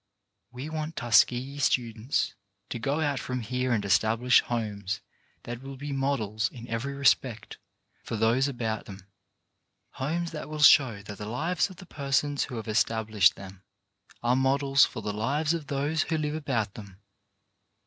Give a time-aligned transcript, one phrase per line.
[0.51, 2.33] We want Tuskegee students
[2.71, 4.99] to go out from here and establish homes
[5.43, 7.59] that will be models in every respect
[8.01, 9.05] for those about them—
[10.01, 13.61] homes that will show that the lives of the persons who have established them
[14.23, 16.99] are models for the lives of those who live about them.